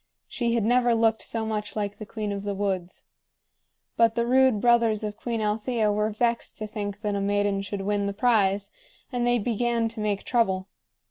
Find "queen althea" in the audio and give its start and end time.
5.15-5.91